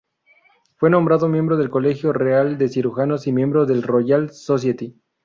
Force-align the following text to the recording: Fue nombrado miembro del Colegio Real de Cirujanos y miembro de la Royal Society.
Fue 0.77 0.89
nombrado 0.89 1.27
miembro 1.27 1.57
del 1.57 1.69
Colegio 1.69 2.11
Real 2.11 2.57
de 2.57 2.69
Cirujanos 2.69 3.27
y 3.27 3.31
miembro 3.31 3.67
de 3.67 3.75
la 3.75 3.85
Royal 3.85 4.31
Society. 4.31 4.99